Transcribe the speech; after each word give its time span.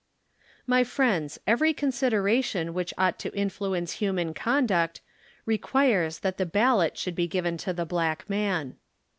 My 0.65 0.83
friends, 0.83 1.39
every 1.45 1.75
consideration 1.75 2.73
which 2.73 2.91
ought 2.97 3.19
to 3.19 3.29
influ 3.33 3.77
ence 3.77 3.91
human 4.01 4.33
conduct, 4.33 4.99
requires 5.45 6.21
that 6.21 6.37
the 6.39 6.45
ballot 6.47 6.97
should 6.97 7.13
be 7.13 7.27
given 7.27 7.55
to 7.57 7.71
the 7.71 7.85
black 7.85 8.27
man. 8.27 8.77